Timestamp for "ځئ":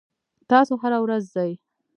1.35-1.51